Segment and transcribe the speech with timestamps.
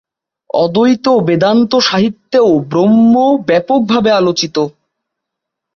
[0.53, 3.13] অদ্বৈত বেদান্ত সাহিত্যেও ব্রহ্ম
[3.47, 4.55] ব্যাপকভাবে আলোচিত।